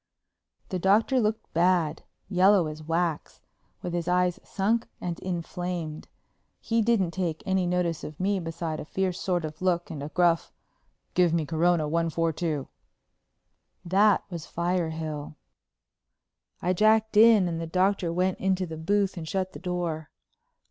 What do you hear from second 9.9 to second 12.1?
and a gruff, "Give me Corona 1